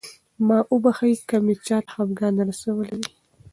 ما 0.47 0.59
وبښئ 0.73 1.13
که 1.29 1.37
مې 1.45 1.55
چاته 1.67 1.91
خفګان 1.95 2.35
رسولی 2.49 2.95
وي. 2.99 3.07